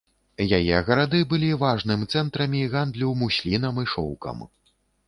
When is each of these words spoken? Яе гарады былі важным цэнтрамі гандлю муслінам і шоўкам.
Яе 0.59 0.79
гарады 0.87 1.19
былі 1.35 1.51
важным 1.65 2.07
цэнтрамі 2.13 2.65
гандлю 2.73 3.15
муслінам 3.25 3.83
і 3.85 3.89
шоўкам. 3.95 4.37